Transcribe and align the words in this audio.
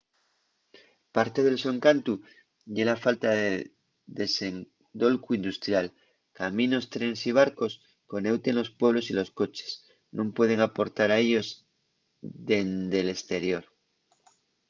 parte 1.15 1.39
del 1.45 1.57
so 1.61 1.69
encantu 1.75 2.13
ye 2.75 2.83
la 2.91 2.97
falta 3.05 3.29
de 3.41 3.49
desendolcu 4.21 5.29
industrial. 5.39 5.85
caminos 6.39 6.89
trenes 6.93 7.21
y 7.29 7.31
barcos 7.41 7.73
coneuten 8.11 8.57
los 8.59 8.73
pueblos 8.79 9.05
y 9.11 9.17
los 9.19 9.33
coches 9.39 9.71
nun 10.15 10.27
pueden 10.37 10.59
aportar 10.61 11.09
a 11.11 11.19
ellos 11.25 11.47
dende 12.49 12.99
l’esterior 13.07 13.63